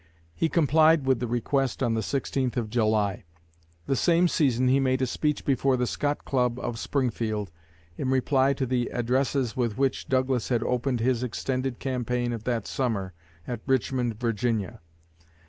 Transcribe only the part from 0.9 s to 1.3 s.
with the